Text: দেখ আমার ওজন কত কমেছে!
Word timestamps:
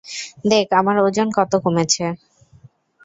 দেখ 0.51 0.67
আমার 0.79 0.95
ওজন 1.05 1.27
কত 1.37 1.51
কমেছে! 1.63 2.05